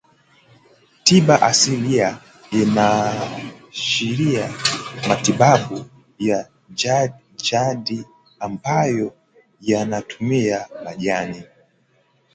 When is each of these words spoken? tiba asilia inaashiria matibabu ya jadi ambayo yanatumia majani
tiba 1.03 1.41
asilia 1.41 2.19
inaashiria 2.51 4.53
matibabu 5.07 5.85
ya 6.19 6.49
jadi 7.49 8.05
ambayo 8.39 9.13
yanatumia 9.61 10.67
majani 10.85 11.43